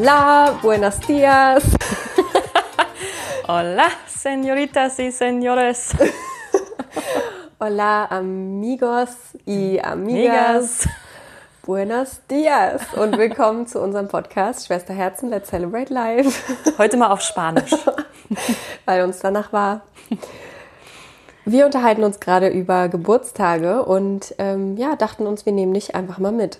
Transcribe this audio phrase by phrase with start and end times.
[0.00, 1.62] Hola, buenos días.
[3.46, 5.90] Hola, señoritas y señores.
[7.58, 9.10] Hola, amigos
[9.44, 10.88] y amigas.
[11.66, 16.50] Buenos dias und willkommen zu unserem Podcast Schwesterherzen, Let's Celebrate Life.
[16.78, 17.76] Heute mal auf Spanisch.
[18.86, 19.82] Weil uns danach war.
[21.44, 26.16] Wir unterhalten uns gerade über Geburtstage und ähm, ja, dachten uns, wir nehmen dich einfach
[26.16, 26.58] mal mit.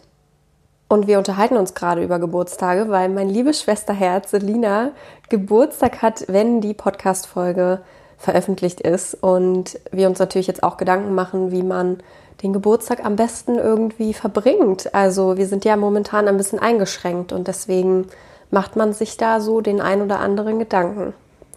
[0.91, 4.91] Und wir unterhalten uns gerade über Geburtstage, weil mein liebes Schwesterherz Selina
[5.29, 7.83] Geburtstag hat, wenn die Podcast-Folge
[8.19, 9.15] veröffentlicht ist.
[9.15, 11.99] Und wir uns natürlich jetzt auch Gedanken machen, wie man
[12.43, 14.93] den Geburtstag am besten irgendwie verbringt.
[14.93, 18.09] Also wir sind ja momentan ein bisschen eingeschränkt und deswegen
[18.51, 21.15] macht man sich da so den ein oder anderen Gedanken.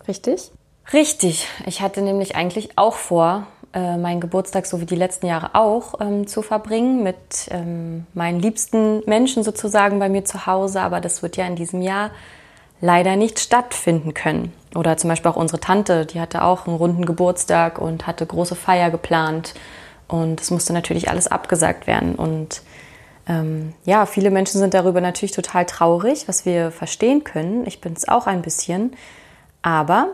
[0.07, 0.51] Richtig?
[0.93, 1.47] Richtig.
[1.65, 5.99] Ich hatte nämlich eigentlich auch vor, äh, meinen Geburtstag, so wie die letzten Jahre auch,
[5.99, 7.17] ähm, zu verbringen mit
[7.49, 10.81] ähm, meinen liebsten Menschen sozusagen bei mir zu Hause.
[10.81, 12.11] Aber das wird ja in diesem Jahr
[12.81, 14.53] leider nicht stattfinden können.
[14.75, 18.55] Oder zum Beispiel auch unsere Tante, die hatte auch einen runden Geburtstag und hatte große
[18.55, 19.53] Feier geplant.
[20.07, 22.15] Und es musste natürlich alles abgesagt werden.
[22.15, 22.61] Und
[23.27, 27.65] ähm, ja, viele Menschen sind darüber natürlich total traurig, was wir verstehen können.
[27.65, 28.95] Ich bin es auch ein bisschen.
[29.61, 30.09] Aber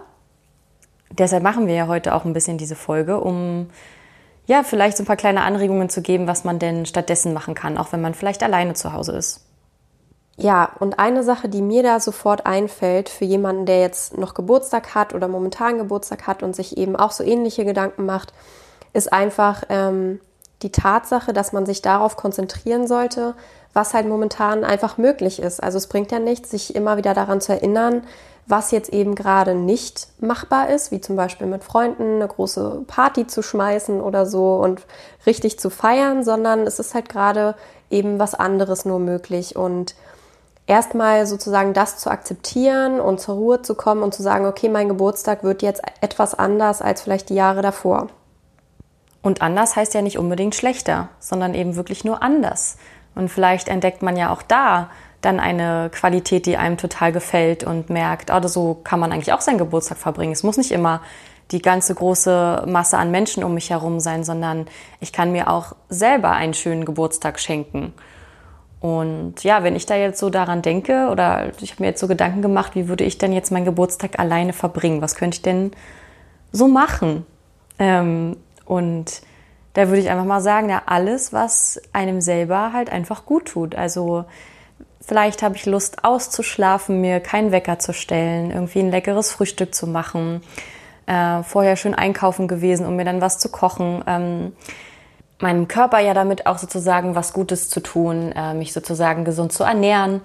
[1.11, 3.69] deshalb machen wir ja heute auch ein bisschen diese Folge, um
[4.45, 7.77] ja, vielleicht so ein paar kleine Anregungen zu geben, was man denn stattdessen machen kann,
[7.77, 9.45] auch wenn man vielleicht alleine zu Hause ist.
[10.37, 14.95] Ja, und eine Sache, die mir da sofort einfällt für jemanden, der jetzt noch Geburtstag
[14.95, 18.33] hat oder momentan Geburtstag hat und sich eben auch so ähnliche Gedanken macht,
[18.93, 20.19] ist einfach ähm,
[20.61, 23.35] die Tatsache, dass man sich darauf konzentrieren sollte,
[23.73, 25.61] was halt momentan einfach möglich ist.
[25.61, 28.03] Also es bringt ja nichts, sich immer wieder daran zu erinnern,
[28.47, 33.27] was jetzt eben gerade nicht machbar ist, wie zum Beispiel mit Freunden eine große Party
[33.27, 34.81] zu schmeißen oder so und
[35.27, 37.55] richtig zu feiern, sondern es ist halt gerade
[37.91, 39.93] eben was anderes nur möglich und
[40.65, 44.89] erstmal sozusagen das zu akzeptieren und zur Ruhe zu kommen und zu sagen, okay, mein
[44.89, 48.07] Geburtstag wird jetzt etwas anders als vielleicht die Jahre davor.
[49.21, 52.77] Und anders heißt ja nicht unbedingt schlechter, sondern eben wirklich nur anders.
[53.15, 54.89] Und vielleicht entdeckt man ja auch da
[55.21, 59.41] dann eine Qualität, die einem total gefällt und merkt, oh, so kann man eigentlich auch
[59.41, 60.31] seinen Geburtstag verbringen.
[60.31, 61.01] Es muss nicht immer
[61.51, 64.67] die ganze große Masse an Menschen um mich herum sein, sondern
[64.99, 67.93] ich kann mir auch selber einen schönen Geburtstag schenken.
[68.79, 72.07] Und ja, wenn ich da jetzt so daran denke oder ich habe mir jetzt so
[72.07, 75.01] Gedanken gemacht, wie würde ich denn jetzt meinen Geburtstag alleine verbringen?
[75.01, 75.71] Was könnte ich denn
[76.53, 77.25] so machen?
[77.77, 78.37] Ähm,
[78.69, 79.21] und
[79.73, 83.75] da würde ich einfach mal sagen, ja, alles, was einem selber halt einfach gut tut.
[83.75, 84.25] Also
[85.09, 89.87] Vielleicht habe ich Lust auszuschlafen, mir keinen Wecker zu stellen, irgendwie ein leckeres Frühstück zu
[89.87, 90.41] machen,
[91.07, 94.03] äh, vorher schön einkaufen gewesen, um mir dann was zu kochen.
[94.05, 94.53] Ähm,
[95.39, 99.63] meinem Körper ja damit auch sozusagen was Gutes zu tun, äh, mich sozusagen gesund zu
[99.63, 100.21] ernähren.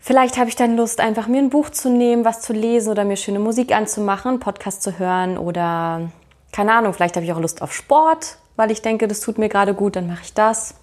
[0.00, 3.04] Vielleicht habe ich dann Lust, einfach mir ein Buch zu nehmen, was zu lesen oder
[3.04, 6.10] mir schöne Musik anzumachen, einen Podcast zu hören oder
[6.52, 9.48] keine Ahnung, vielleicht habe ich auch Lust auf Sport, weil ich denke, das tut mir
[9.48, 10.74] gerade gut, dann mache ich das.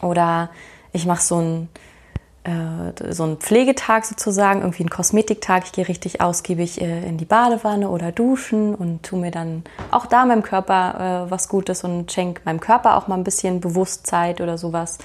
[0.00, 0.50] Oder
[0.92, 1.68] ich mache so ein
[2.44, 5.64] äh, so ein Pflegetag sozusagen, irgendwie ein Kosmetiktag.
[5.64, 10.04] Ich gehe richtig ausgiebig äh, in die Badewanne oder duschen und tue mir dann auch
[10.04, 14.36] da meinem Körper äh, was Gutes und schenke meinem Körper auch mal ein bisschen Bewusstsein
[14.36, 14.98] oder sowas.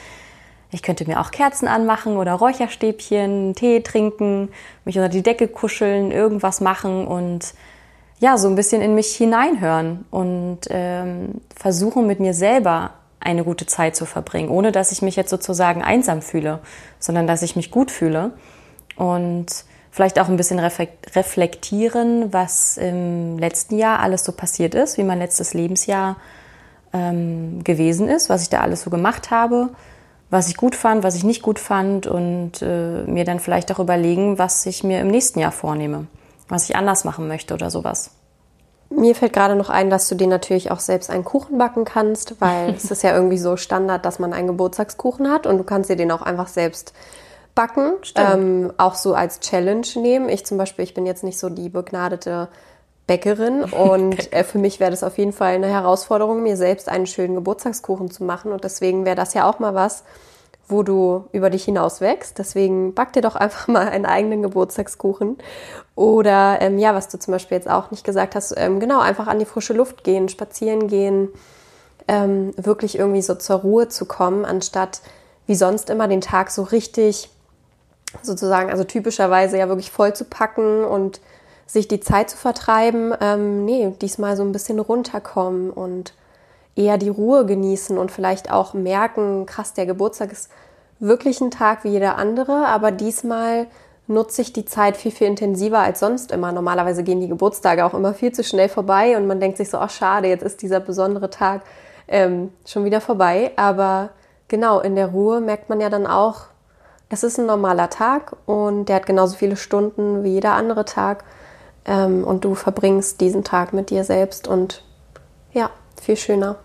[0.72, 4.50] Ich könnte mir auch Kerzen anmachen oder Räucherstäbchen, Tee trinken,
[4.84, 7.54] mich unter die Decke kuscheln, irgendwas machen und
[8.20, 13.66] ja, so ein bisschen in mich hineinhören und ähm, versuchen mit mir selber eine gute
[13.66, 16.60] Zeit zu verbringen, ohne dass ich mich jetzt sozusagen einsam fühle,
[17.00, 18.32] sondern dass ich mich gut fühle
[18.96, 19.48] und
[19.92, 25.20] vielleicht auch ein bisschen reflektieren, was im letzten Jahr alles so passiert ist, wie mein
[25.20, 26.18] letztes Lebensjahr
[26.94, 29.70] ähm, gewesen ist, was ich da alles so gemacht habe,
[30.30, 33.80] was ich gut fand, was ich nicht gut fand und äh, mir dann vielleicht auch
[33.80, 36.08] überlegen, was ich mir im nächsten Jahr vornehme,
[36.50, 38.12] was ich anders machen möchte oder sowas.
[38.90, 42.42] Mir fällt gerade noch ein, dass du dir natürlich auch selbst einen Kuchen backen kannst,
[42.42, 45.90] weil es ist ja irgendwie so Standard, dass man einen Geburtstagskuchen hat und du kannst
[45.90, 46.94] dir den auch einfach selbst
[47.56, 50.30] backen, ähm, auch so als Challenge nehmen.
[50.30, 52.48] Ich zum Beispiel, ich bin jetzt nicht so die begnadete
[53.06, 57.06] Bäckerin und äh, für mich wäre das auf jeden Fall eine Herausforderung, mir selbst einen
[57.06, 60.04] schönen Geburtstagskuchen zu machen und deswegen wäre das ja auch mal was,
[60.70, 62.38] wo du über dich hinaus wächst.
[62.38, 65.38] Deswegen back dir doch einfach mal einen eigenen Geburtstagskuchen.
[65.96, 69.28] Oder ähm, ja, was du zum Beispiel jetzt auch nicht gesagt hast, ähm, genau, einfach
[69.28, 71.30] an die frische Luft gehen, spazieren gehen,
[72.08, 75.02] ähm, wirklich irgendwie so zur Ruhe zu kommen, anstatt
[75.48, 77.30] wie sonst immer den Tag so richtig
[78.22, 81.20] sozusagen, also typischerweise ja wirklich voll zu packen und
[81.66, 83.14] sich die Zeit zu vertreiben.
[83.20, 86.14] Ähm, nee, diesmal so ein bisschen runterkommen und
[86.80, 90.50] eher die Ruhe genießen und vielleicht auch merken, krass, der Geburtstag ist
[91.00, 93.68] wirklich ein Tag wie jeder andere, aber diesmal
[94.08, 96.52] nutze ich die Zeit viel, viel intensiver als sonst immer.
[96.52, 99.78] Normalerweise gehen die Geburtstage auch immer viel zu schnell vorbei und man denkt sich so,
[99.78, 101.62] ach schade, jetzt ist dieser besondere Tag
[102.08, 103.52] ähm, schon wieder vorbei.
[103.56, 104.10] Aber
[104.48, 106.46] genau, in der Ruhe merkt man ja dann auch,
[107.10, 111.24] es ist ein normaler Tag und der hat genauso viele Stunden wie jeder andere Tag.
[111.86, 114.84] Ähm, und du verbringst diesen Tag mit dir selbst und
[115.54, 115.70] ja,
[116.02, 116.58] viel schöner.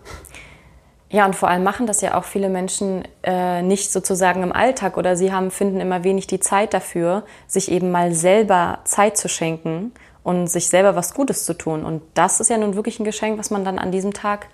[1.09, 4.97] Ja, und vor allem machen das ja auch viele Menschen äh, nicht sozusagen im Alltag
[4.97, 9.29] oder sie haben, finden immer wenig die Zeit dafür, sich eben mal selber Zeit zu
[9.29, 9.93] schenken
[10.23, 11.85] und sich selber was Gutes zu tun.
[11.85, 14.47] Und das ist ja nun wirklich ein Geschenk, was man dann an diesem Tag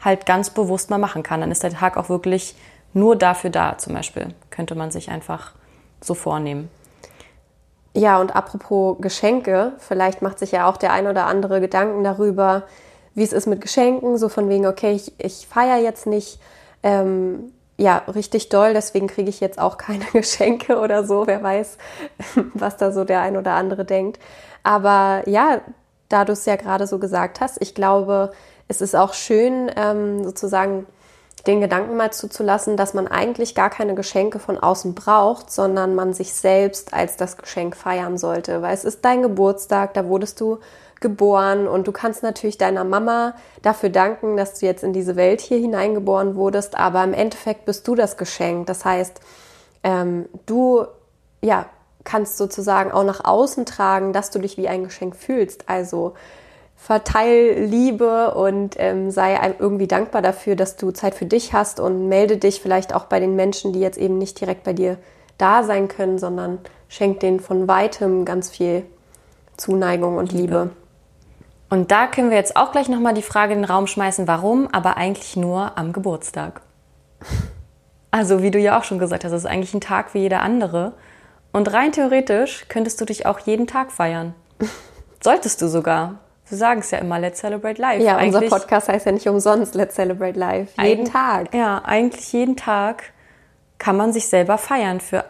[0.00, 1.40] halt ganz bewusst mal machen kann.
[1.40, 2.54] Dann ist der Tag auch wirklich
[2.94, 4.28] nur dafür da, zum Beispiel.
[4.50, 5.52] Könnte man sich einfach
[6.00, 6.70] so vornehmen.
[7.94, 12.62] Ja, und apropos Geschenke, vielleicht macht sich ja auch der ein oder andere Gedanken darüber,
[13.14, 16.38] wie es ist mit Geschenken, so von wegen, okay, ich, ich feiere jetzt nicht
[16.82, 21.78] ähm, ja, richtig doll, deswegen kriege ich jetzt auch keine Geschenke oder so, wer weiß,
[22.54, 24.20] was da so der ein oder andere denkt.
[24.62, 25.60] Aber ja,
[26.08, 28.32] da du es ja gerade so gesagt hast, ich glaube,
[28.68, 30.86] es ist auch schön, ähm, sozusagen
[31.46, 36.12] den Gedanken mal zuzulassen, dass man eigentlich gar keine Geschenke von außen braucht, sondern man
[36.12, 38.62] sich selbst als das Geschenk feiern sollte.
[38.62, 40.58] Weil es ist dein Geburtstag, da wurdest du
[41.02, 45.40] geboren und du kannst natürlich deiner Mama dafür danken, dass du jetzt in diese Welt
[45.40, 48.66] hier hineingeboren wurdest, aber im Endeffekt bist du das Geschenk.
[48.66, 49.20] Das heißt,
[49.82, 50.86] ähm, du
[51.42, 51.66] ja,
[52.04, 55.68] kannst sozusagen auch nach außen tragen, dass du dich wie ein Geschenk fühlst.
[55.68, 56.14] Also
[56.76, 62.08] verteil Liebe und ähm, sei irgendwie dankbar dafür, dass du Zeit für dich hast und
[62.08, 64.96] melde dich vielleicht auch bei den Menschen, die jetzt eben nicht direkt bei dir
[65.38, 66.58] da sein können, sondern
[66.88, 68.84] schenk denen von weitem ganz viel
[69.56, 70.62] Zuneigung und Liebe.
[70.64, 70.81] Liebe.
[71.72, 74.68] Und da können wir jetzt auch gleich nochmal die Frage in den Raum schmeißen, warum,
[74.72, 76.60] aber eigentlich nur am Geburtstag.
[78.14, 80.42] Also, wie du ja auch schon gesagt hast, es ist eigentlich ein Tag wie jeder
[80.42, 80.92] andere.
[81.50, 84.34] Und rein theoretisch könntest du dich auch jeden Tag feiern.
[85.24, 86.18] Solltest du sogar.
[86.46, 88.04] Wir sagen es ja immer, let's celebrate life.
[88.04, 90.78] Ja, eigentlich, unser Podcast heißt ja nicht umsonst, let's celebrate life.
[90.78, 91.54] Jeden Tag.
[91.54, 93.04] Ja, eigentlich jeden Tag
[93.78, 95.24] kann man sich selber feiern für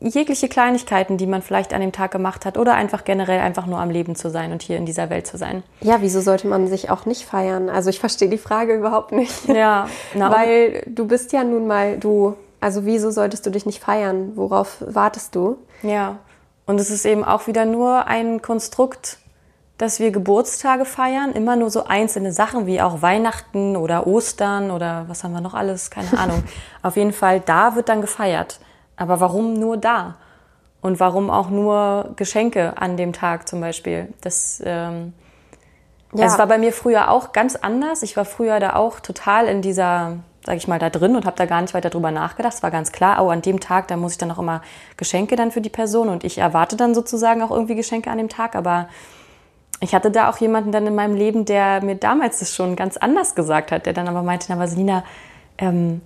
[0.00, 3.78] jegliche Kleinigkeiten, die man vielleicht an dem Tag gemacht hat oder einfach generell einfach nur
[3.78, 5.62] am Leben zu sein und hier in dieser Welt zu sein.
[5.82, 7.68] Ja, wieso sollte man sich auch nicht feiern?
[7.68, 9.46] Also ich verstehe die Frage überhaupt nicht.
[9.48, 12.34] Ja, na, weil du bist ja nun mal du.
[12.60, 14.32] Also wieso solltest du dich nicht feiern?
[14.36, 15.56] Worauf wartest du?
[15.82, 16.18] Ja,
[16.66, 19.18] und es ist eben auch wieder nur ein Konstrukt
[19.80, 25.06] dass wir Geburtstage feiern, immer nur so einzelne Sachen wie auch Weihnachten oder Ostern oder
[25.08, 26.44] was haben wir noch alles, keine Ahnung.
[26.82, 28.60] Auf jeden Fall, da wird dann gefeiert.
[29.00, 30.16] Aber warum nur da?
[30.82, 34.12] Und warum auch nur Geschenke an dem Tag zum Beispiel?
[34.20, 35.14] Das, ähm,
[36.12, 36.24] ja.
[36.24, 38.02] Also es war bei mir früher auch ganz anders.
[38.02, 41.36] Ich war früher da auch total in dieser, sag ich mal, da drin und habe
[41.36, 42.52] da gar nicht weiter drüber nachgedacht.
[42.52, 44.60] Es war ganz klar, oh, an dem Tag, da muss ich dann auch immer
[44.98, 48.28] Geschenke dann für die Person und ich erwarte dann sozusagen auch irgendwie Geschenke an dem
[48.28, 48.88] Tag, aber
[49.80, 52.98] ich hatte da auch jemanden dann in meinem Leben, der mir damals das schon ganz
[52.98, 55.04] anders gesagt hat, der dann aber meinte, na, Selina,
[55.56, 56.02] ähm,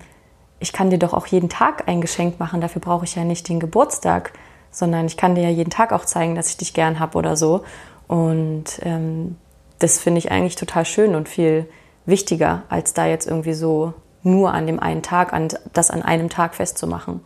[0.61, 3.49] ich kann dir doch auch jeden Tag ein Geschenk machen, dafür brauche ich ja nicht
[3.49, 4.33] den Geburtstag,
[4.71, 7.37] sondern ich kann dir ja jeden Tag auch zeigen, dass ich dich gern habe oder
[7.37, 7.65] so.
[8.09, 9.37] Und ähm,
[9.79, 11.69] das finde ich eigentlich total schön und viel
[12.07, 16.29] wichtiger, als da jetzt irgendwie so nur an dem einen Tag, an das an einem
[16.29, 17.21] Tag festzumachen.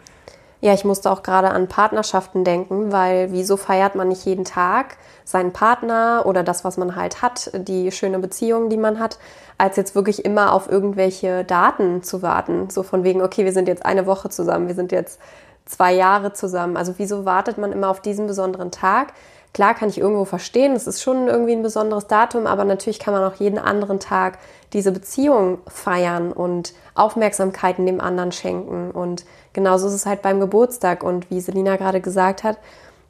[0.61, 4.97] Ja, ich musste auch gerade an Partnerschaften denken, weil wieso feiert man nicht jeden Tag
[5.25, 9.19] seinen Partner oder das, was man halt hat, die schöne Beziehung, die man hat,
[9.57, 12.71] als jetzt wirklich immer auf irgendwelche Daten zu warten.
[12.71, 15.21] So von wegen, okay, wir sind jetzt eine Woche zusammen, wir sind jetzt
[15.65, 16.77] zwei Jahre zusammen.
[16.77, 19.13] Also wieso wartet man immer auf diesen besonderen Tag?
[19.55, 23.15] Klar kann ich irgendwo verstehen, es ist schon irgendwie ein besonderes Datum, aber natürlich kann
[23.15, 24.39] man auch jeden anderen Tag
[24.73, 28.91] diese Beziehung feiern und Aufmerksamkeiten dem anderen schenken.
[28.91, 31.03] Und genauso ist es halt beim Geburtstag.
[31.03, 32.59] Und wie Selina gerade gesagt hat,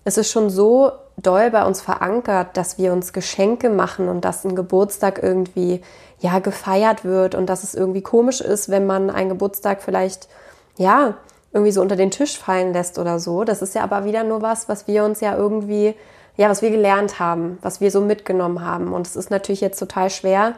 [0.05, 4.45] es ist schon so doll bei uns verankert, dass wir uns Geschenke machen und dass
[4.45, 5.83] ein Geburtstag irgendwie
[6.21, 10.29] ja gefeiert wird und dass es irgendwie komisch ist, wenn man einen Geburtstag vielleicht
[10.77, 11.15] ja
[11.53, 13.45] irgendwie so unter den Tisch fallen lässt oder so.
[13.45, 15.95] Das ist ja aber wieder nur was, was wir uns ja irgendwie
[16.39, 18.93] ja, was wir gelernt haben, was wir so mitgenommen haben.
[18.93, 20.55] Und es ist natürlich jetzt total schwer,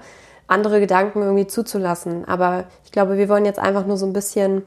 [0.47, 2.29] andere Gedanken irgendwie zuzulassen.
[2.29, 4.63] Aber ich glaube, wir wollen jetzt einfach nur so ein bisschen,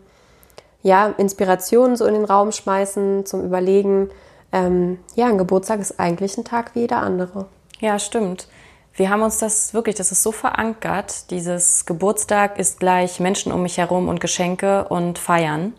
[0.82, 4.10] ja, Inspirationen so in den Raum schmeißen, zum Überlegen.
[4.52, 7.46] Ähm, ja, ein Geburtstag ist eigentlich ein Tag wie jeder andere.
[7.80, 8.48] Ja, stimmt.
[8.96, 11.30] Wir haben uns das wirklich, das ist so verankert.
[11.30, 15.74] Dieses Geburtstag ist gleich Menschen um mich herum und Geschenke und Feiern.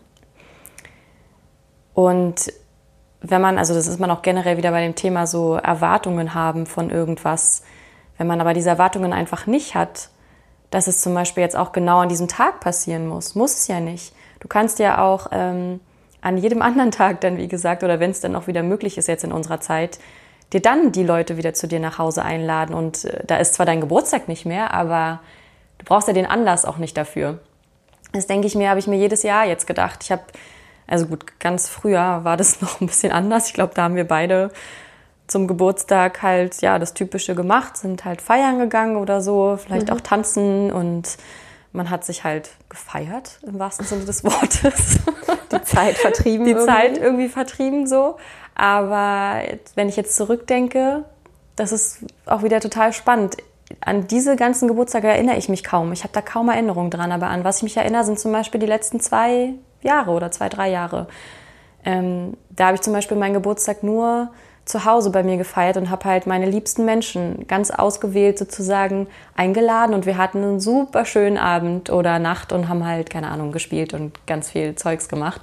[1.93, 2.53] Und
[3.29, 6.65] wenn man, also das ist man auch generell wieder bei dem Thema so Erwartungen haben
[6.65, 7.63] von irgendwas,
[8.17, 10.09] wenn man aber diese Erwartungen einfach nicht hat,
[10.69, 13.79] dass es zum Beispiel jetzt auch genau an diesem Tag passieren muss, muss es ja
[13.79, 14.13] nicht.
[14.39, 15.79] Du kannst ja auch ähm,
[16.21, 19.07] an jedem anderen Tag dann, wie gesagt, oder wenn es dann auch wieder möglich ist
[19.07, 19.99] jetzt in unserer Zeit,
[20.53, 22.75] dir dann die Leute wieder zu dir nach Hause einladen.
[22.75, 25.21] Und äh, da ist zwar dein Geburtstag nicht mehr, aber
[25.79, 27.39] du brauchst ja den Anlass auch nicht dafür.
[28.11, 30.03] Das denke ich mir, habe ich mir jedes Jahr jetzt gedacht.
[30.03, 30.23] Ich habe,
[30.87, 33.47] also gut, ganz früher war das noch ein bisschen anders.
[33.47, 34.51] Ich glaube, da haben wir beide
[35.27, 39.93] zum Geburtstag halt ja das Typische gemacht, sind halt feiern gegangen oder so, vielleicht mhm.
[39.93, 41.17] auch tanzen und
[41.75, 44.99] man hat sich halt gefeiert im wahrsten Sinne des Wortes.
[45.51, 46.45] Die Zeit vertrieben.
[46.45, 46.71] Die irgendwie.
[46.71, 48.17] Zeit irgendwie vertrieben so.
[48.55, 49.41] Aber
[49.75, 51.03] wenn ich jetzt zurückdenke,
[51.55, 53.37] das ist auch wieder total spannend.
[53.81, 55.91] An diese ganzen Geburtstage erinnere ich mich kaum.
[55.91, 57.11] Ich habe da kaum Erinnerungen dran.
[57.11, 59.53] Aber an was ich mich erinnere, sind zum Beispiel die letzten zwei
[59.85, 61.07] Jahre oder zwei, drei Jahre.
[61.85, 64.29] Ähm, da habe ich zum Beispiel meinen Geburtstag nur
[64.65, 69.93] zu Hause bei mir gefeiert und habe halt meine liebsten Menschen ganz ausgewählt sozusagen eingeladen
[69.93, 73.93] und wir hatten einen super schönen Abend oder Nacht und haben halt, keine Ahnung, gespielt
[73.93, 75.41] und ganz viel Zeugs gemacht.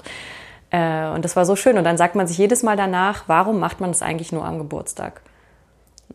[0.71, 1.79] Äh, und das war so schön.
[1.79, 4.59] Und dann sagt man sich jedes Mal danach, warum macht man das eigentlich nur am
[4.59, 5.21] Geburtstag?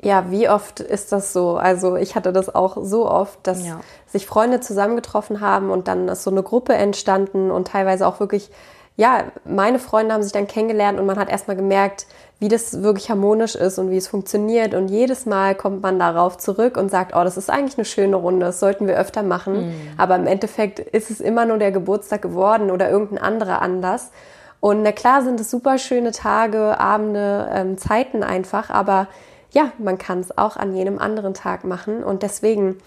[0.02, 1.58] Ja, wie oft ist das so?
[1.58, 3.80] Also ich hatte das auch so oft, dass ja.
[4.06, 8.52] sich Freunde zusammengetroffen haben und dann ist so eine Gruppe entstanden und teilweise auch wirklich,
[8.96, 12.06] ja, meine Freunde haben sich dann kennengelernt und man hat erstmal gemerkt,
[12.40, 14.76] wie das wirklich harmonisch ist und wie es funktioniert.
[14.76, 18.16] Und jedes Mal kommt man darauf zurück und sagt, oh, das ist eigentlich eine schöne
[18.16, 19.68] Runde, das sollten wir öfter machen.
[19.68, 19.74] Mhm.
[19.98, 24.12] Aber im Endeffekt ist es immer nur der Geburtstag geworden oder irgendein anderer Anlass.
[24.60, 29.08] Und na klar sind es super schöne Tage, Abende, ähm, Zeiten einfach, aber
[29.52, 32.04] ja, man kann es auch an jedem anderen Tag machen.
[32.04, 32.78] Und deswegen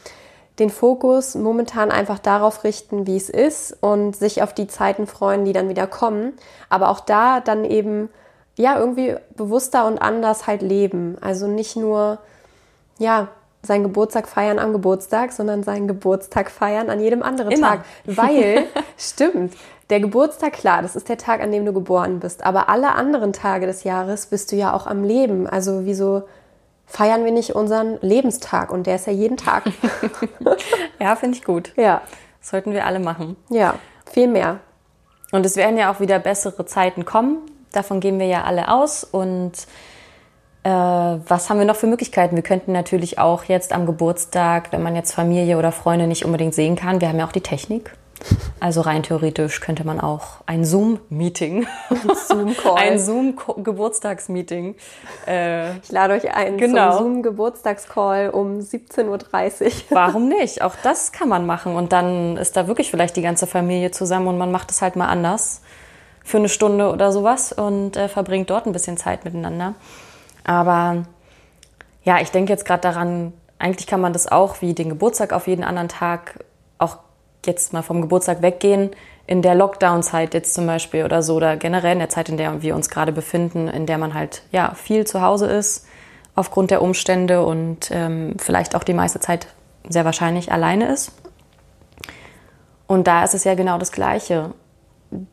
[0.58, 5.44] den Fokus momentan einfach darauf richten, wie es ist und sich auf die Zeiten freuen,
[5.44, 6.34] die dann wieder kommen.
[6.68, 8.10] Aber auch da dann eben
[8.56, 11.16] ja, irgendwie bewusster und anders halt leben.
[11.20, 12.18] Also nicht nur,
[12.98, 13.28] ja,
[13.62, 17.68] seinen Geburtstag feiern am Geburtstag, sondern seinen Geburtstag feiern an jedem anderen Immer.
[17.68, 17.84] Tag.
[18.04, 18.64] Weil,
[18.98, 19.54] stimmt,
[19.90, 22.44] der Geburtstag, klar, das ist der Tag, an dem du geboren bist.
[22.44, 25.46] Aber alle anderen Tage des Jahres bist du ja auch am Leben.
[25.46, 26.22] Also wieso
[26.90, 28.70] feiern wir nicht unseren Lebenstag?
[28.72, 29.64] Und der ist ja jeden Tag.
[31.00, 31.72] ja, finde ich gut.
[31.76, 32.02] Ja.
[32.40, 33.36] sollten wir alle machen.
[33.48, 33.76] Ja,
[34.10, 34.60] viel mehr.
[35.32, 37.38] Und es werden ja auch wieder bessere Zeiten kommen.
[37.72, 39.04] Davon gehen wir ja alle aus.
[39.04, 39.52] Und
[40.64, 42.36] äh, was haben wir noch für Möglichkeiten?
[42.36, 46.54] Wir könnten natürlich auch jetzt am Geburtstag, wenn man jetzt Familie oder Freunde nicht unbedingt
[46.54, 47.92] sehen kann, wir haben ja auch die Technik.
[48.60, 51.66] Also rein theoretisch könnte man auch ein Zoom-Meeting,
[52.28, 54.76] Zoom-Call, ein Zoom-Geburtstagsmeeting.
[55.26, 56.90] Äh, ich lade euch ein genau.
[56.90, 59.72] zum Zoom-Geburtstagscall um 17.30 Uhr.
[59.90, 60.62] Warum nicht?
[60.62, 64.28] Auch das kann man machen und dann ist da wirklich vielleicht die ganze Familie zusammen
[64.28, 65.62] und man macht es halt mal anders
[66.22, 69.74] für eine Stunde oder sowas und äh, verbringt dort ein bisschen Zeit miteinander.
[70.44, 71.04] Aber
[72.04, 75.46] ja, ich denke jetzt gerade daran, eigentlich kann man das auch wie den Geburtstag auf
[75.46, 76.44] jeden anderen Tag
[77.46, 78.90] jetzt mal vom Geburtstag weggehen,
[79.26, 82.62] in der Lockdown-Zeit jetzt zum Beispiel oder so, oder generell in der Zeit, in der
[82.62, 85.86] wir uns gerade befinden, in der man halt ja viel zu Hause ist,
[86.34, 89.46] aufgrund der Umstände und ähm, vielleicht auch die meiste Zeit
[89.88, 91.12] sehr wahrscheinlich alleine ist.
[92.86, 94.52] Und da ist es ja genau das Gleiche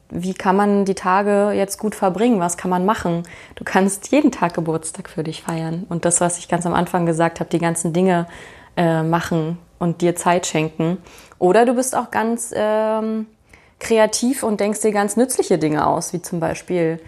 [0.09, 2.39] wie kann man die Tage jetzt gut verbringen?
[2.39, 3.23] Was kann man machen?
[3.55, 5.85] Du kannst jeden Tag Geburtstag für dich feiern.
[5.89, 8.27] Und das, was ich ganz am Anfang gesagt habe, die ganzen Dinge
[8.75, 10.97] äh, machen und dir Zeit schenken.
[11.39, 13.27] Oder du bist auch ganz ähm,
[13.79, 16.99] kreativ und denkst dir ganz nützliche Dinge aus, wie zum Beispiel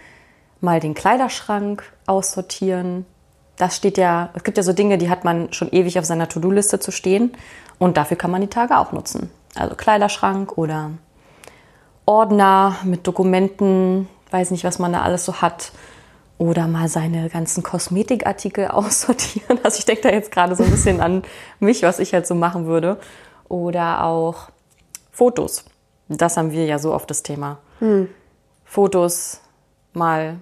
[0.60, 3.06] mal den Kleiderschrank aussortieren.
[3.56, 6.28] Das steht ja, es gibt ja so Dinge, die hat man schon ewig auf seiner
[6.28, 7.32] To-Do-Liste zu stehen.
[7.78, 9.30] Und dafür kann man die Tage auch nutzen.
[9.54, 10.90] Also Kleiderschrank oder
[12.06, 15.72] Ordner mit Dokumenten, weiß nicht, was man da alles so hat.
[16.38, 19.58] Oder mal seine ganzen Kosmetikartikel aussortieren.
[19.62, 21.22] Also ich denke da jetzt gerade so ein bisschen an
[21.58, 22.98] mich, was ich halt so machen würde.
[23.50, 24.48] Oder auch
[25.10, 25.64] Fotos.
[26.08, 27.58] Das haben wir ja so oft das Thema.
[27.80, 28.08] Hm.
[28.64, 29.40] Fotos
[29.92, 30.36] mal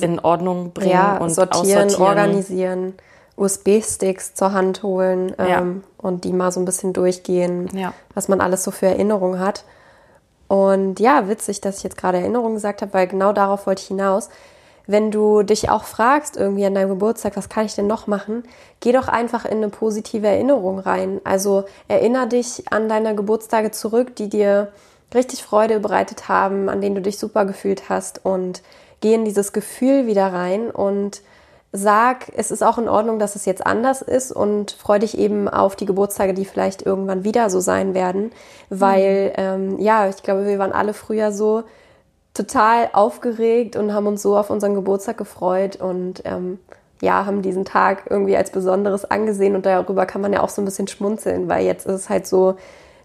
[0.00, 2.94] in Ordnung bringen ja, und sortieren, organisieren,
[3.36, 5.64] USB-Sticks zur Hand holen ähm, ja.
[5.98, 7.92] und die mal so ein bisschen durchgehen, ja.
[8.14, 9.64] was man alles so für Erinnerungen hat.
[10.46, 13.88] Und ja, witzig, dass ich jetzt gerade Erinnerung gesagt habe, weil genau darauf wollte ich
[13.88, 14.28] hinaus.
[14.90, 18.42] Wenn du dich auch fragst, irgendwie an deinem Geburtstag, was kann ich denn noch machen,
[18.80, 21.20] geh doch einfach in eine positive Erinnerung rein.
[21.24, 24.72] Also erinnere dich an deine Geburtstage zurück, die dir
[25.14, 28.62] richtig Freude bereitet haben, an denen du dich super gefühlt hast und
[29.02, 31.20] geh in dieses Gefühl wieder rein und
[31.70, 35.50] sag, es ist auch in Ordnung, dass es jetzt anders ist und freu dich eben
[35.50, 38.32] auf die Geburtstage, die vielleicht irgendwann wieder so sein werden,
[38.70, 39.34] weil mhm.
[39.36, 41.64] ähm, ja, ich glaube, wir waren alle früher so
[42.38, 46.58] total aufgeregt und haben uns so auf unseren Geburtstag gefreut und ähm,
[47.02, 50.62] ja, haben diesen Tag irgendwie als Besonderes angesehen und darüber kann man ja auch so
[50.62, 52.56] ein bisschen schmunzeln, weil jetzt ist es halt so,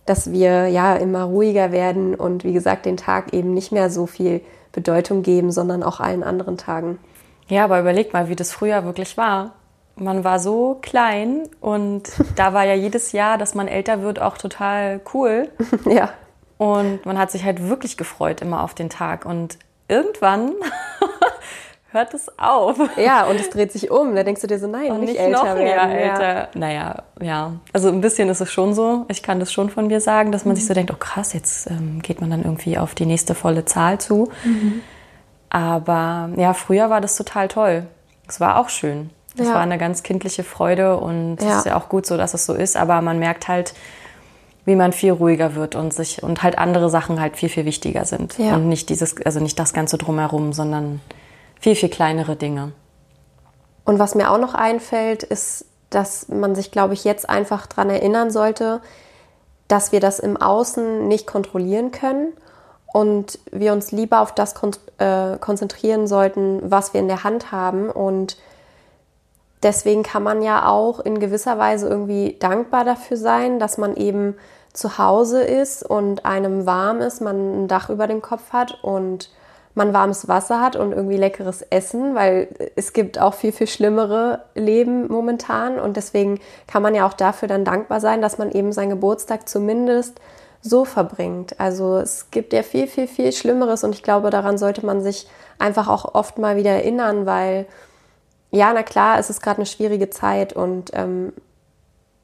[0.05, 4.05] dass wir ja immer ruhiger werden und wie gesagt den Tag eben nicht mehr so
[4.05, 6.99] viel Bedeutung geben, sondern auch allen anderen Tagen.
[7.47, 9.53] Ja, aber überleg mal, wie das früher wirklich war.
[9.95, 12.03] Man war so klein und
[12.35, 15.49] da war ja jedes Jahr, dass man älter wird, auch total cool.
[15.85, 16.09] ja.
[16.57, 19.25] Und man hat sich halt wirklich gefreut immer auf den Tag.
[19.25, 19.57] Und
[19.87, 20.53] irgendwann
[21.91, 22.77] hört es auf.
[22.97, 24.15] Ja, und es dreht sich um.
[24.15, 25.91] Da denkst du dir so, nein, und nicht, nicht älter noch werden.
[25.91, 26.33] älter.
[26.35, 26.47] Ja.
[26.53, 27.53] Naja, ja.
[27.71, 29.05] Also ein bisschen ist es schon so.
[29.09, 30.57] Ich kann das schon von mir sagen, dass man mhm.
[30.57, 33.65] sich so denkt, oh krass, jetzt ähm, geht man dann irgendwie auf die nächste volle
[33.65, 34.29] Zahl zu.
[34.43, 34.81] Mhm.
[35.49, 37.85] Aber ja, früher war das total toll.
[38.27, 39.11] Es war auch schön.
[39.37, 39.53] Es ja.
[39.53, 41.57] war eine ganz kindliche Freude und es ja.
[41.59, 42.77] ist ja auch gut so, dass es so ist.
[42.77, 43.73] Aber man merkt halt,
[44.65, 48.05] wie man viel ruhiger wird und sich und halt andere Sachen halt viel viel wichtiger
[48.05, 48.55] sind ja.
[48.55, 51.01] und nicht dieses also nicht das ganze drumherum, sondern
[51.59, 52.73] viel, viel kleinere Dinge.
[53.85, 57.89] Und was mir auch noch einfällt, ist, dass man sich, glaube ich, jetzt einfach daran
[57.89, 58.81] erinnern sollte,
[59.67, 62.33] dass wir das im Außen nicht kontrollieren können
[62.93, 67.51] und wir uns lieber auf das kon äh, konzentrieren sollten, was wir in der Hand
[67.51, 67.89] haben.
[67.89, 68.37] Und
[69.63, 74.35] deswegen kann man ja auch in gewisser Weise irgendwie dankbar dafür sein, dass man eben
[74.73, 79.29] zu Hause ist und einem warm ist, man ein Dach über dem Kopf hat und
[79.75, 84.43] man warmes Wasser hat und irgendwie leckeres Essen, weil es gibt auch viel, viel schlimmere
[84.53, 88.71] Leben momentan und deswegen kann man ja auch dafür dann dankbar sein, dass man eben
[88.71, 90.19] seinen Geburtstag zumindest
[90.61, 91.59] so verbringt.
[91.59, 95.27] Also es gibt ja viel, viel, viel Schlimmeres und ich glaube, daran sollte man sich
[95.59, 97.65] einfach auch oft mal wieder erinnern, weil
[98.53, 101.33] ja, na klar, es ist gerade eine schwierige Zeit und ähm,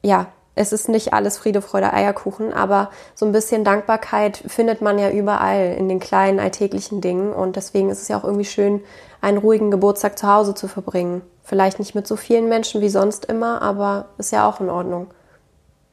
[0.04, 5.00] ja, es ist nicht alles Friede, Freude, Eierkuchen, aber so ein bisschen Dankbarkeit findet man
[5.00, 7.32] ja überall in den kleinen alltäglichen Dingen.
[7.32, 8.82] Und deswegen ist es ja auch irgendwie schön,
[9.22, 11.22] einen ruhigen Geburtstag zu Hause zu verbringen.
[11.44, 15.08] Vielleicht nicht mit so vielen Menschen wie sonst immer, aber ist ja auch in Ordnung.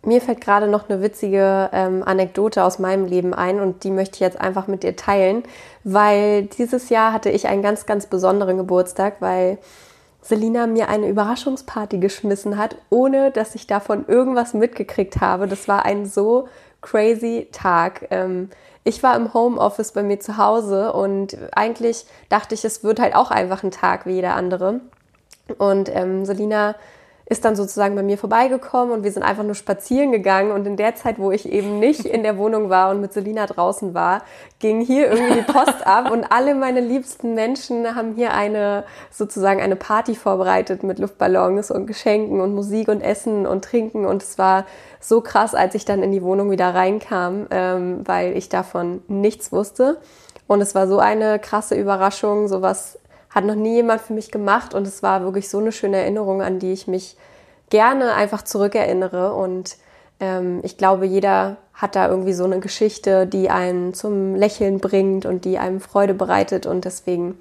[0.03, 4.17] Mir fällt gerade noch eine witzige ähm, Anekdote aus meinem Leben ein und die möchte
[4.17, 5.45] ich jetzt einfach mit dir teilen,
[5.85, 9.59] weil dieses Jahr hatte ich einen ganz, ganz besonderen Geburtstag, weil
[10.27, 15.47] Selina mir eine Überraschungsparty geschmissen hat, ohne dass ich davon irgendwas mitgekriegt habe.
[15.47, 16.49] Das war ein so
[16.81, 18.09] crazy Tag.
[18.11, 18.51] Ähm,
[18.83, 23.15] ich war im Homeoffice bei mir zu Hause und eigentlich dachte ich, es wird halt
[23.15, 24.81] auch einfach ein Tag wie jeder andere.
[25.59, 26.75] Und ähm, Selina
[27.29, 30.53] ist dann sozusagen bei mir vorbeigekommen und wir sind einfach nur spazieren gegangen.
[30.53, 33.47] Und in der Zeit, wo ich eben nicht in der Wohnung war und mit Selina
[33.47, 34.23] draußen war,
[34.61, 39.61] ging hier irgendwie die Post ab und alle meine liebsten Menschen haben hier eine sozusagen
[39.61, 44.07] eine Party vorbereitet mit Luftballons und Geschenken und Musik und Essen und Trinken.
[44.07, 44.65] Und es war
[45.01, 49.51] so krass, als ich dann in die Wohnung wieder reinkam, ähm, weil ich davon nichts
[49.51, 49.99] wusste.
[50.47, 53.01] Und es war so eine krasse Überraschung, sowas
[53.37, 56.41] hat noch nie jemand für mich gemacht und es war wirklich so eine schöne Erinnerung,
[56.41, 57.19] an die ich mich
[57.69, 59.35] gerne einfach zurückerinnere.
[59.35, 59.77] Und
[60.21, 65.27] ähm, ich glaube, jeder hat da irgendwie so eine Geschichte, die einen zum Lächeln bringt
[65.27, 66.65] und die einem Freude bereitet.
[66.65, 67.37] Und deswegen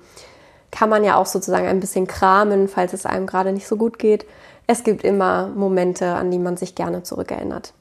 [0.69, 3.97] kann man ja auch sozusagen ein bisschen kramen, falls es einem gerade nicht so gut
[3.97, 4.25] geht.
[4.67, 7.71] Es gibt immer Momente, an die man sich gerne zurückerinnert.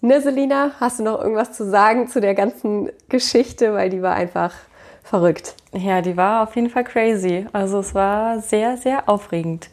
[0.00, 3.74] Ne, Selina, hast du noch irgendwas zu sagen zu der ganzen Geschichte?
[3.74, 4.52] Weil die war einfach
[5.04, 5.54] verrückt.
[5.72, 7.46] Ja, die war auf jeden Fall crazy.
[7.52, 9.68] Also es war sehr, sehr aufregend,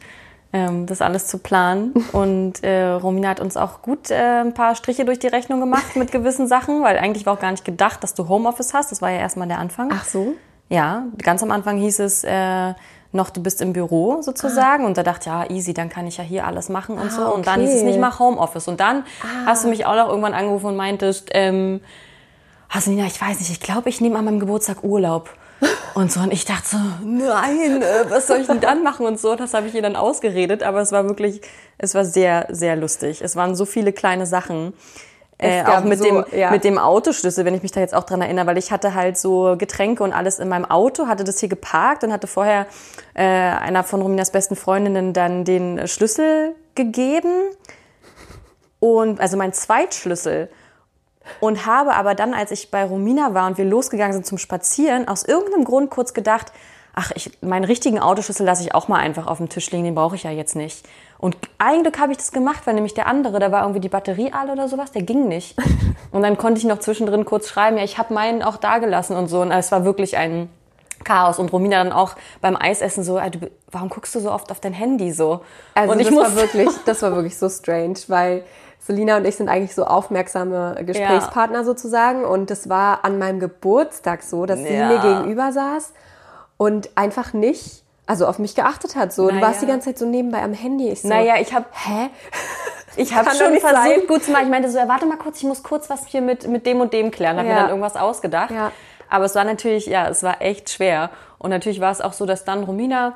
[0.52, 1.92] ähm, das alles zu planen.
[2.12, 5.96] Und äh, Romina hat uns auch gut äh, ein paar Striche durch die Rechnung gemacht
[5.96, 8.92] mit gewissen Sachen, weil eigentlich war auch gar nicht gedacht, dass du Homeoffice hast.
[8.92, 9.90] Das war ja erstmal der Anfang.
[9.92, 10.34] Ach so?
[10.68, 12.74] Ja, ganz am Anfang hieß es äh,
[13.12, 14.84] noch, du bist im Büro sozusagen.
[14.84, 14.86] Ah.
[14.86, 17.10] Und da dachte ich, ja, easy, dann kann ich ja hier alles machen und ah,
[17.10, 17.22] so.
[17.22, 17.42] Und okay.
[17.44, 18.68] dann hieß es nicht, mach Homeoffice.
[18.68, 19.46] Und dann ah.
[19.46, 21.80] hast du mich auch noch irgendwann angerufen und meintest, ähm,
[22.72, 25.30] also Nina, ich weiß nicht, ich glaube, ich nehme an meinem Geburtstag Urlaub.
[25.94, 29.20] Und so, und ich dachte so, nein, äh, was soll ich denn dann machen und
[29.20, 29.36] so.
[29.36, 31.42] Das habe ich ihr dann ausgeredet, aber es war wirklich,
[31.78, 33.20] es war sehr, sehr lustig.
[33.20, 34.72] Es waren so viele kleine Sachen.
[35.38, 36.50] Äh, auch mit, so, dem, ja.
[36.50, 39.18] mit dem Autoschlüssel, wenn ich mich da jetzt auch dran erinnere, weil ich hatte halt
[39.18, 42.66] so Getränke und alles in meinem Auto, hatte das hier geparkt und hatte vorher
[43.14, 47.50] äh, einer von Rominas besten Freundinnen dann den Schlüssel gegeben.
[48.80, 50.48] Und also mein Zweitschlüssel
[51.40, 55.08] und habe aber dann, als ich bei Romina war und wir losgegangen sind zum Spazieren,
[55.08, 56.52] aus irgendeinem Grund kurz gedacht,
[56.94, 59.94] ach, ich, meinen richtigen Autoschlüssel lasse ich auch mal einfach auf dem Tisch liegen, den
[59.94, 60.86] brauche ich ja jetzt nicht.
[61.18, 63.88] Und ein Glück habe ich das gemacht, weil nämlich der andere, da war irgendwie die
[63.88, 65.56] Batterie alle oder sowas, der ging nicht.
[66.10, 69.16] Und dann konnte ich noch zwischendrin kurz schreiben, ja, ich habe meinen auch da gelassen
[69.16, 69.40] und so.
[69.40, 70.50] Und es war wirklich ein
[71.04, 71.38] Chaos.
[71.38, 73.20] Und Romina dann auch beim Eisessen so,
[73.70, 75.40] warum guckst du so oft auf dein Handy so?
[75.74, 78.44] Also und ich das war wirklich, das war wirklich so strange, weil
[78.84, 81.64] Selina und ich sind eigentlich so aufmerksame Gesprächspartner ja.
[81.64, 82.24] sozusagen.
[82.24, 85.92] Und das war an meinem Geburtstag so, dass sie mir gegenüber saß
[86.56, 89.12] und einfach nicht, also auf mich geachtet hat.
[89.12, 89.36] So, naja.
[89.36, 90.88] du warst die ganze Zeit so nebenbei am Handy.
[90.88, 92.10] Ich so, naja, ich habe, hä?
[92.96, 94.00] Ich habe schon versucht, sein.
[94.06, 94.44] gut zu machen.
[94.44, 96.80] Ich meinte so, ja, warte mal kurz, ich muss kurz was hier mit, mit dem
[96.80, 97.38] und dem klären.
[97.38, 97.54] Habe ja.
[97.54, 98.50] mir dann irgendwas ausgedacht.
[98.50, 98.72] Ja.
[99.08, 101.10] Aber es war natürlich, ja, es war echt schwer.
[101.38, 103.14] Und natürlich war es auch so, dass dann Romina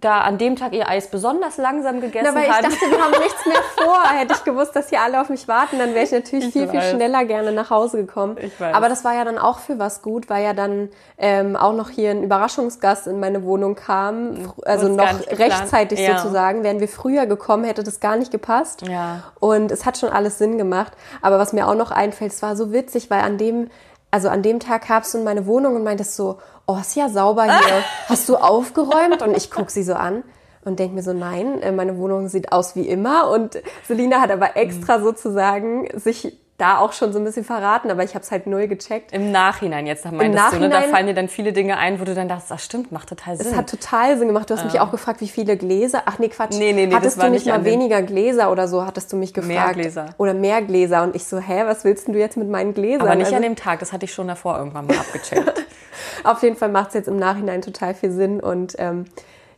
[0.00, 2.62] da an dem Tag ihr Eis besonders langsam gegessen Na, weil hat.
[2.62, 4.02] Ich dachte, wir haben nichts mehr vor.
[4.10, 6.62] Hätte ich gewusst, dass hier alle auf mich warten, dann wäre ich natürlich ich viel,
[6.62, 6.70] weiß.
[6.70, 8.36] viel schneller gerne nach Hause gekommen.
[8.40, 8.74] Ich weiß.
[8.74, 11.90] Aber das war ja dann auch für was gut, weil ja dann ähm, auch noch
[11.90, 14.52] hier ein Überraschungsgast in meine Wohnung kam.
[14.64, 16.18] Also noch rechtzeitig ja.
[16.18, 16.62] sozusagen.
[16.62, 18.82] Wären wir früher gekommen, hätte das gar nicht gepasst.
[18.88, 19.24] Ja.
[19.38, 20.92] Und es hat schon alles Sinn gemacht.
[21.20, 23.68] Aber was mir auch noch einfällt, es war so witzig, weil an dem
[24.10, 26.38] also an dem Tag kamst du in meine Wohnung und meintest so,
[26.72, 27.84] oh, ist ja sauber hier.
[28.08, 29.22] Hast du aufgeräumt?
[29.22, 30.22] Und ich guck sie so an
[30.64, 33.30] und denke mir so, nein, äh, meine Wohnung sieht aus wie immer.
[33.30, 35.04] Und Selina hat aber extra mhm.
[35.04, 38.68] sozusagen sich da auch schon so ein bisschen verraten, aber ich habe es halt null
[38.68, 39.12] gecheckt.
[39.12, 40.68] Im Nachhinein jetzt, da Nachhinein, du, ne?
[40.68, 43.36] da fallen dir dann viele Dinge ein, wo du dann dachtest, das stimmt, macht total
[43.38, 43.46] Sinn.
[43.46, 44.50] Es hat total Sinn gemacht.
[44.50, 44.66] Du hast ja.
[44.66, 46.02] mich auch gefragt, wie viele Gläser.
[46.04, 46.58] Ach nee, Quatsch.
[46.58, 49.48] Nee, nee, nee, hattest du nicht mal weniger Gläser oder so, hattest du mich gefragt.
[49.48, 50.06] Mehr Gläser.
[50.18, 51.02] Oder mehr Gläser.
[51.02, 53.06] Und ich so, hä, was willst du jetzt mit meinen Gläsern?
[53.06, 55.66] Aber nicht also, an dem Tag, das hatte ich schon davor irgendwann mal abgecheckt.
[56.24, 59.06] Auf jeden Fall macht es jetzt im Nachhinein total viel Sinn und ähm,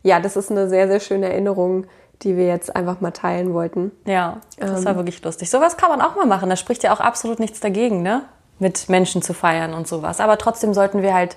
[0.01, 1.85] ja, das ist eine sehr, sehr schöne Erinnerung,
[2.21, 3.91] die wir jetzt einfach mal teilen wollten.
[4.05, 5.49] Ja, das ähm, war wirklich lustig.
[5.49, 6.49] Sowas kann man auch mal machen.
[6.49, 8.23] Da spricht ja auch absolut nichts dagegen, ne?
[8.59, 10.19] Mit Menschen zu feiern und sowas.
[10.19, 11.35] Aber trotzdem sollten wir halt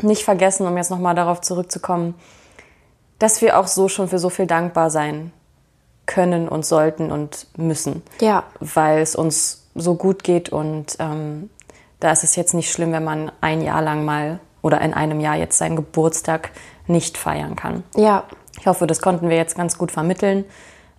[0.00, 2.14] nicht vergessen, um jetzt nochmal darauf zurückzukommen,
[3.18, 5.32] dass wir auch so schon für so viel dankbar sein
[6.06, 8.02] können und sollten und müssen.
[8.20, 8.44] Ja.
[8.60, 11.50] Weil es uns so gut geht und ähm,
[12.02, 15.20] da ist es jetzt nicht schlimm, wenn man ein Jahr lang mal oder in einem
[15.20, 16.50] Jahr jetzt seinen Geburtstag
[16.86, 17.84] nicht feiern kann.
[17.96, 18.24] Ja.
[18.58, 20.44] Ich hoffe, das konnten wir jetzt ganz gut vermitteln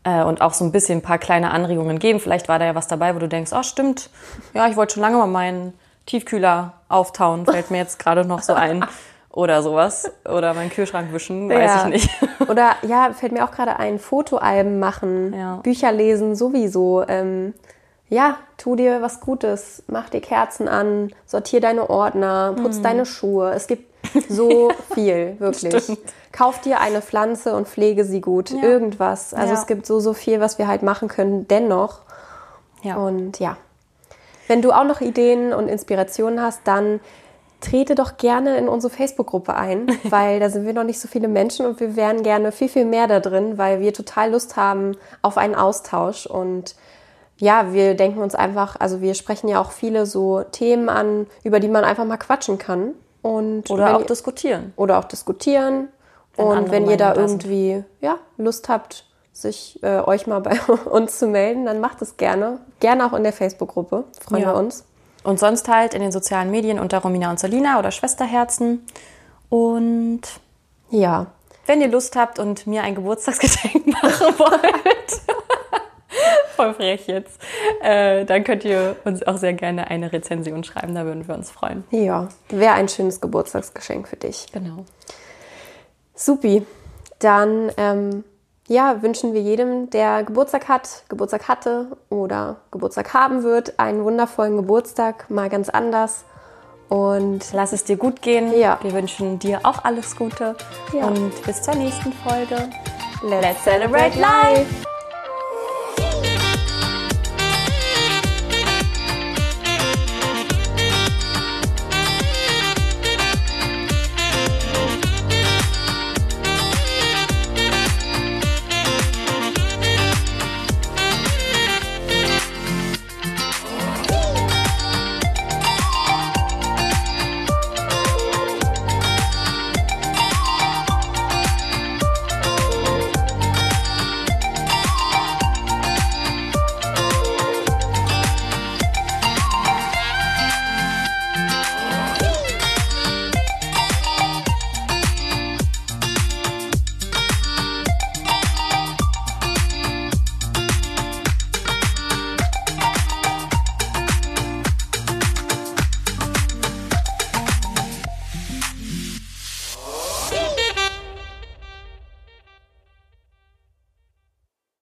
[0.04, 2.20] äh, und auch so ein bisschen ein paar kleine Anregungen geben.
[2.20, 4.10] Vielleicht war da ja was dabei, wo du denkst, oh stimmt,
[4.54, 5.74] ja, ich wollte schon lange mal meinen
[6.06, 8.86] Tiefkühler auftauen, fällt mir jetzt gerade noch so ein.
[9.30, 10.12] Oder sowas.
[10.26, 11.88] Oder meinen Kühlschrank wischen, weiß ja.
[11.88, 12.10] ich nicht.
[12.48, 15.56] Oder ja, fällt mir auch gerade ein, Fotoalben machen, ja.
[15.58, 17.04] Bücher lesen sowieso.
[17.08, 17.56] Ähm,
[18.14, 22.84] ja, tu dir was Gutes, mach dir Kerzen an, sortier deine Ordner, putz mhm.
[22.84, 23.52] deine Schuhe.
[23.54, 23.92] Es gibt
[24.30, 25.84] so viel, wirklich.
[25.84, 26.00] Stimmt.
[26.32, 28.52] Kauf dir eine Pflanze und pflege sie gut.
[28.52, 28.62] Ja.
[28.62, 29.34] Irgendwas.
[29.34, 29.60] Also ja.
[29.60, 32.02] es gibt so, so viel, was wir halt machen können, dennoch.
[32.84, 32.98] Ja.
[32.98, 33.58] Und ja.
[34.48, 37.00] Wenn du auch noch Ideen und Inspirationen hast, dann
[37.62, 41.28] trete doch gerne in unsere Facebook-Gruppe ein, weil da sind wir noch nicht so viele
[41.28, 44.98] Menschen und wir wären gerne viel, viel mehr da drin, weil wir total Lust haben
[45.22, 46.76] auf einen Austausch und
[47.38, 51.60] ja, wir denken uns einfach, also wir sprechen ja auch viele so Themen an, über
[51.60, 52.94] die man einfach mal quatschen kann.
[53.22, 54.74] Und oder auch ihr, diskutieren.
[54.76, 55.88] Oder auch diskutieren.
[56.36, 61.20] Wenn und wenn ihr da irgendwie ja, Lust habt, sich äh, euch mal bei uns
[61.20, 62.60] zu melden, dann macht es gerne.
[62.80, 64.06] Gerne auch in der Facebook-Gruppe.
[64.22, 64.54] Freuen ja.
[64.54, 64.86] wir uns.
[65.24, 68.86] Und sonst halt in den sozialen Medien unter Romina und Selina oder Schwesterherzen.
[69.50, 70.22] Und
[70.90, 71.28] ja.
[71.66, 75.22] Wenn ihr Lust habt und mir ein Geburtstagsgeschenk machen wollt,
[76.56, 77.40] voll frech jetzt,
[77.82, 81.52] äh, dann könnt ihr uns auch sehr gerne eine Rezension schreiben, da würden wir uns
[81.52, 81.84] freuen.
[81.92, 84.48] Ja, wäre ein schönes Geburtstagsgeschenk für dich.
[84.52, 84.86] Genau.
[86.16, 86.66] Supi,
[87.20, 88.24] dann ähm,
[88.68, 94.56] ja, wünschen wir jedem, der Geburtstag hat, Geburtstag hatte oder Geburtstag haben wird, einen wundervollen
[94.58, 96.24] Geburtstag, mal ganz anders.
[96.90, 98.56] Und lass es dir gut gehen.
[98.56, 98.78] Ja.
[98.84, 100.56] Wir wünschen dir auch alles Gute.
[100.94, 101.08] Ja.
[101.08, 102.70] Und bis zur nächsten Folge.
[103.24, 104.93] Let's celebrate life!